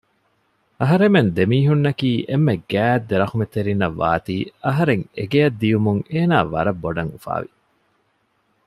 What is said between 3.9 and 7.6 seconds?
ވާތީ އަހަރެން އެގެއަށް ދިޔުމުން އޭނާ ވަރަށް ބޮޑަށް އުފާވި